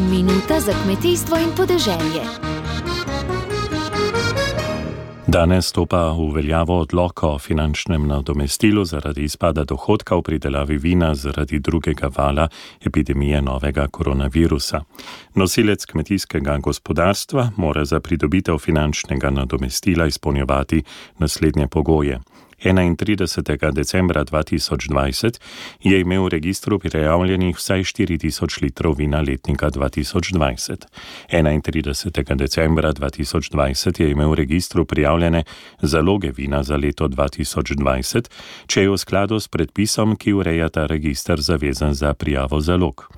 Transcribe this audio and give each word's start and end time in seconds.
Minuta 0.00 0.60
za 0.60 0.72
kmetijstvo 0.84 1.36
in 1.36 1.50
podeželje. 1.56 2.22
Danes 5.26 5.66
stopa 5.66 6.12
v 6.12 6.34
veljavo 6.34 6.78
odlok 6.80 7.22
o 7.22 7.38
finančnem 7.38 8.06
nadomestilu 8.06 8.84
zaradi 8.84 9.24
izpada 9.24 9.64
dohodka 9.64 10.16
v 10.16 10.22
pridelavi 10.22 10.78
vina 10.78 11.14
zaradi 11.14 11.58
drugega 11.58 12.10
vala 12.16 12.48
epidemije 12.86 13.42
novega 13.42 13.88
koronavirusa. 13.88 14.80
Nosilec 15.34 15.84
kmetijskega 15.84 16.58
gospodarstva 16.58 17.50
mora 17.56 17.84
za 17.84 18.00
pridobitev 18.00 18.58
finančnega 18.58 19.30
nadomestila 19.30 20.06
izpolnjevati 20.06 20.82
naslednje 21.18 21.66
pogoje. 21.66 22.20
31. 22.58 23.72
decembra 23.72 24.24
2020 24.24 25.38
je 25.80 26.00
imel 26.00 26.24
v 26.24 26.28
registru 26.28 26.78
prijavljenih 26.78 27.56
vsaj 27.56 27.80
4000 27.80 28.62
litrov 28.62 28.96
vina 28.98 29.20
letnika 29.20 29.70
2020. 29.70 30.86
31. 31.30 32.36
decembra 32.36 32.92
2020 32.92 34.00
je 34.00 34.10
imel 34.10 34.30
v 34.30 34.34
registru 34.34 34.84
prijavljene 34.84 35.44
zaloge 35.82 36.32
vina 36.36 36.62
za 36.62 36.76
leto 36.76 37.08
2020, 37.08 38.28
če 38.66 38.82
je 38.82 38.90
v 38.90 38.98
skladu 38.98 39.40
s 39.40 39.48
predpisom, 39.48 40.16
ki 40.16 40.32
ureja 40.32 40.68
ta 40.68 40.86
registr, 40.86 41.40
zavezan 41.40 41.94
za 41.94 42.14
prijavo 42.14 42.60
zalog. 42.60 43.08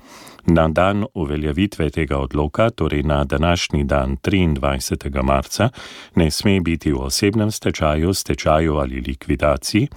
Na 0.45 0.67
dan 0.67 1.05
uveljavitve 1.13 1.89
tega 1.89 2.17
odloka, 2.17 2.69
torej 2.69 3.03
na 3.03 3.23
današnji 3.23 3.83
dan 3.83 4.17
23. 4.23 5.23
marca, 5.23 5.69
ne 6.15 6.31
sme 6.31 6.61
biti 6.61 6.91
v 6.91 6.99
osebnem 6.99 7.51
stečaju, 7.51 8.13
stečaju 8.13 8.75
ali 8.75 9.01
likvidaciji. 9.07 9.87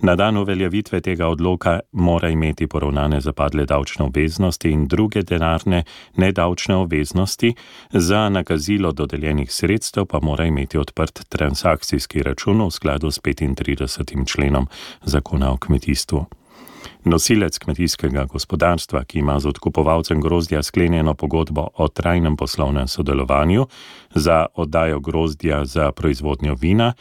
Na 0.00 0.16
dan 0.16 0.36
uveljavitve 0.36 1.00
tega 1.00 1.26
odloka 1.28 1.80
mora 1.92 2.28
imeti 2.28 2.66
poravnane 2.66 3.20
zapadle 3.20 3.66
davčne 3.66 4.04
obveznosti 4.04 4.70
in 4.70 4.86
druge 4.86 5.22
denarne 5.22 5.84
nedavčne 6.16 6.74
obveznosti, 6.74 7.54
za 7.90 8.28
nakazilo 8.28 8.92
dodeljenih 8.92 9.52
sredstev 9.52 10.04
pa 10.06 10.20
mora 10.22 10.44
imeti 10.44 10.78
odprt 10.78 11.28
transakcijski 11.28 12.22
račun 12.22 12.66
v 12.66 12.70
skladu 12.70 13.10
s 13.10 13.20
35. 13.20 14.26
členom 14.26 14.66
zakona 15.04 15.52
o 15.52 15.56
kmetijstvu. 15.56 16.41
Nosilec 17.04 17.58
kmetijskega 17.58 18.24
gospodarstva, 18.24 19.04
ki 19.04 19.18
ima 19.18 19.40
z 19.40 19.48
odkupovalcem 19.48 20.20
grozdja 20.20 20.62
sklenjeno 20.62 21.14
pogodbo 21.14 21.68
o 21.74 21.88
trajnem 21.88 22.36
poslovnem 22.36 22.88
sodelovanju 22.88 23.66
za 24.14 24.46
oddajo 24.54 25.00
grozdja 25.00 25.64
za 25.64 25.92
proizvodnjo 25.92 26.54
vina, 26.54 26.92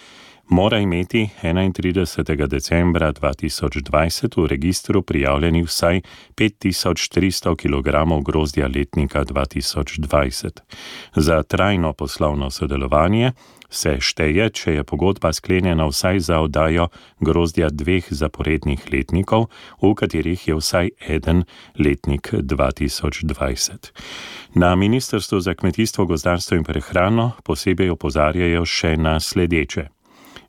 mora 0.52 0.80
imeti 0.80 1.30
31. 1.44 2.48
decembra 2.48 3.14
2020 3.14 4.42
v 4.42 4.48
registru 4.48 5.02
prijavljenih 5.02 5.66
vsaj 5.66 6.02
5300 6.36 7.56
kg 7.56 8.24
grozdja 8.26 8.68
letnika 8.76 9.24
2020. 9.26 10.50
Za 11.16 11.44
trajno 11.44 11.94
poslovno 11.94 12.50
sodelovanje 12.52 13.32
se 13.70 13.98
šteje, 14.00 14.50
če 14.50 14.74
je 14.74 14.84
pogodba 14.84 15.34
sklenjena 15.34 15.86
vsaj 15.88 16.20
za 16.20 16.40
oddajo 16.40 16.88
grozdja 17.20 17.70
dveh 17.70 18.06
zaporednih 18.10 18.84
letnikov, 18.92 19.48
v 19.82 19.94
katerih 19.96 20.48
je 20.48 20.56
vsaj 20.56 20.90
eden 21.08 21.44
letnik 21.80 22.34
2020. 22.34 23.92
Na 24.56 24.76
Ministrstvu 24.76 25.40
za 25.40 25.54
kmetijstvo, 25.54 26.06
gozdarstvo 26.06 26.58
in 26.58 26.64
prehrano 26.64 27.32
posebej 27.44 27.90
opozarjajo 27.90 28.66
še 28.66 28.98
na 28.98 29.20
sledeče. 29.20 30.01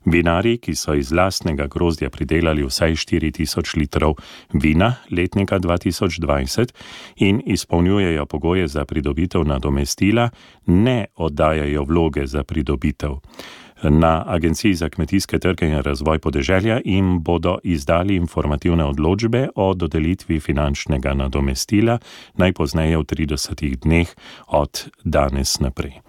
Vinari, 0.05 0.57
ki 0.57 0.75
so 0.75 0.93
iz 0.93 1.11
lastnega 1.11 1.67
grozdja 1.67 2.09
pridelali 2.09 2.65
vsaj 2.65 2.95
4000 3.05 3.77
litrov 3.77 4.15
vina 4.53 4.95
letnika 5.11 5.59
2020 5.59 6.73
in 7.15 7.41
izpolnjujejo 7.45 8.25
pogoje 8.25 8.67
za 8.67 8.85
pridobitev 8.85 9.43
nadomestila, 9.47 10.29
ne 10.65 11.05
oddajajo 11.15 11.83
vloge 11.83 12.27
za 12.27 12.43
pridobitev. 12.43 13.19
Na 13.83 14.23
Agenciji 14.27 14.73
za 14.73 14.89
kmetijske 14.89 15.39
trge 15.39 15.67
in 15.67 15.81
razvoj 15.81 16.19
podeželja 16.19 16.79
jim 16.85 17.19
bodo 17.23 17.57
izdali 17.63 18.15
informativne 18.15 18.85
odločbe 18.85 19.49
o 19.55 19.73
dodelitvi 19.73 20.39
finančnega 20.39 21.13
nadomestila 21.13 21.99
najpozneje 22.33 22.97
v 22.97 23.03
30 23.03 23.75
dneh 23.75 24.07
od 24.47 24.87
danes 25.03 25.59
naprej. 25.59 25.99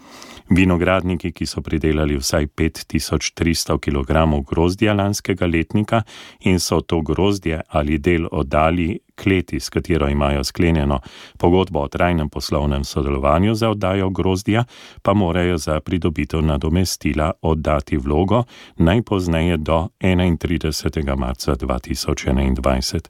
Vinogradniki, 0.50 1.32
ki 1.32 1.47
so 1.47 1.62
pridelali 1.62 2.16
vsaj 2.16 2.47
5300 2.47 3.78
kg 3.81 4.12
grozdja 4.49 4.93
lanskega 4.94 5.47
letnika 5.47 6.03
in 6.41 6.60
so 6.60 6.81
to 6.81 7.00
grozdje 7.00 7.60
ali 7.69 7.99
del 7.99 8.28
oddali 8.31 8.99
kleti, 9.15 9.60
s 9.60 9.71
katero 9.71 10.09
imajo 10.09 10.44
sklenjeno 10.44 11.00
pogodbo 11.38 11.81
o 11.81 11.88
trajnem 11.88 12.28
poslovnem 12.28 12.84
sodelovanju 12.84 13.55
za 13.55 13.71
oddajo 13.71 14.10
grozdja, 14.10 14.65
pa 15.03 15.15
morajo 15.15 15.59
za 15.59 15.81
pridobitev 15.81 16.43
nadomestila 16.43 17.32
oddati 17.43 17.97
vlogo 17.97 18.44
najpozneje 18.76 19.56
do 19.56 19.88
31. 20.00 21.16
marca 21.16 21.55
2021. 21.55 23.00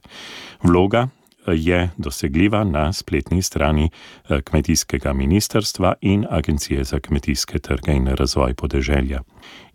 Vloga 0.63 1.07
je 1.53 1.89
dosegljiva 1.97 2.63
na 2.63 2.93
spletni 2.93 3.41
strani 3.41 3.89
eh, 4.29 4.41
kmetijskega 4.41 5.13
ministrstva 5.13 5.93
in 6.01 6.25
Agencije 6.29 6.83
za 6.83 6.99
kmetijske 6.99 7.59
trge 7.59 7.91
in 7.91 8.07
razvoj 8.07 8.53
podeželja. 8.53 9.21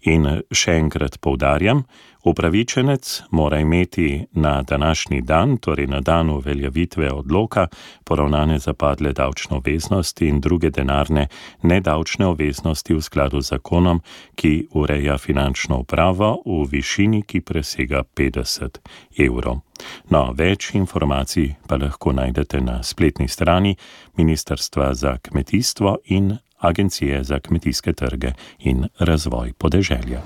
In 0.09 0.25
še 0.49 0.79
enkrat 0.81 1.19
povdarjam, 1.21 1.83
upravičenec 2.25 3.23
mora 3.31 3.59
imeti 3.61 4.27
na 4.33 4.63
današnji 4.63 5.21
dan, 5.21 5.57
torej 5.57 5.87
na 5.87 6.01
dan 6.01 6.31
uveljavitve 6.31 7.11
odloka, 7.13 7.67
poravnane 8.05 8.59
zapadle 8.59 9.13
davčne 9.13 9.57
obveznosti 9.57 10.29
in 10.29 10.41
druge 10.41 10.71
denarne 10.71 11.29
nedavčne 11.63 12.27
obveznosti 12.27 12.95
v 12.95 13.03
skladu 13.03 13.41
z 13.41 13.49
zakonom, 13.49 14.01
ki 14.35 14.67
ureja 14.73 15.19
finančno 15.19 15.79
upravo 15.79 16.43
v 16.47 16.65
višini, 16.71 17.23
ki 17.23 17.41
presega 17.41 18.03
50 18.17 18.81
evrov. 19.19 19.61
No, 20.09 20.33
več 20.33 20.75
informacij 20.75 21.55
pa 21.69 21.77
lahko 21.77 22.13
najdete 22.13 22.61
na 22.61 22.83
spletni 22.83 23.29
strani 23.29 23.77
Ministrstva 24.17 24.95
za 24.95 25.19
kmetijstvo 25.19 25.97
in 26.05 26.39
Agencije 26.61 27.25
za 27.25 27.39
kmetijske 27.39 27.93
trge 27.93 28.33
in 28.59 28.85
razvoj 28.99 29.53
podeželja. 29.53 30.23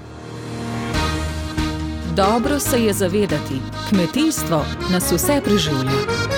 Dobro 2.17 2.59
se 2.59 2.85
je 2.85 2.93
zavedati, 2.93 3.61
kmetijstvo 3.89 4.65
nas 4.93 5.13
vse 5.13 5.41
preživlja. 5.45 6.34